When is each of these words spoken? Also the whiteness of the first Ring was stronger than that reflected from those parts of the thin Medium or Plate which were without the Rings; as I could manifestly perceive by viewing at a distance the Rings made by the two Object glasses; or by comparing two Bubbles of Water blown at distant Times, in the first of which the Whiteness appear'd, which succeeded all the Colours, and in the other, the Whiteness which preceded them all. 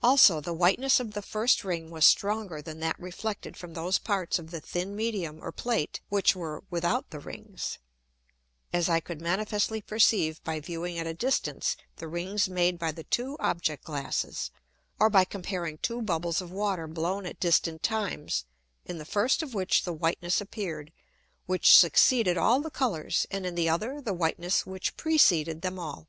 Also 0.00 0.40
the 0.40 0.52
whiteness 0.54 1.00
of 1.00 1.12
the 1.12 1.20
first 1.20 1.64
Ring 1.64 1.90
was 1.90 2.04
stronger 2.04 2.62
than 2.62 2.78
that 2.78 2.94
reflected 3.00 3.56
from 3.56 3.74
those 3.74 3.98
parts 3.98 4.38
of 4.38 4.52
the 4.52 4.60
thin 4.60 4.94
Medium 4.94 5.40
or 5.42 5.50
Plate 5.50 6.00
which 6.08 6.36
were 6.36 6.62
without 6.70 7.10
the 7.10 7.18
Rings; 7.18 7.78
as 8.72 8.88
I 8.88 9.00
could 9.00 9.20
manifestly 9.20 9.80
perceive 9.82 10.40
by 10.44 10.60
viewing 10.60 11.00
at 11.00 11.08
a 11.08 11.14
distance 11.14 11.76
the 11.96 12.06
Rings 12.06 12.48
made 12.48 12.78
by 12.78 12.92
the 12.92 13.02
two 13.02 13.36
Object 13.40 13.82
glasses; 13.82 14.52
or 15.00 15.10
by 15.10 15.24
comparing 15.24 15.78
two 15.78 16.00
Bubbles 16.00 16.40
of 16.40 16.52
Water 16.52 16.86
blown 16.86 17.26
at 17.26 17.40
distant 17.40 17.82
Times, 17.82 18.44
in 18.84 18.98
the 18.98 19.04
first 19.04 19.42
of 19.42 19.52
which 19.52 19.82
the 19.82 19.92
Whiteness 19.92 20.40
appear'd, 20.40 20.92
which 21.46 21.76
succeeded 21.76 22.38
all 22.38 22.60
the 22.60 22.70
Colours, 22.70 23.26
and 23.32 23.44
in 23.44 23.56
the 23.56 23.68
other, 23.68 24.00
the 24.00 24.14
Whiteness 24.14 24.64
which 24.64 24.96
preceded 24.96 25.62
them 25.62 25.76
all. 25.76 26.06